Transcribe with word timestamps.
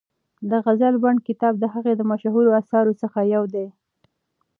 د 0.49 0.51
غزل 0.65 0.95
بڼ 1.03 1.15
کتاب 1.27 1.53
د 1.59 1.65
هغه 1.73 1.91
د 1.95 2.01
مشهورو 2.11 2.51
اثارو 2.61 2.93
څخه 3.01 3.19
یو 3.33 3.43
دی. 3.53 3.67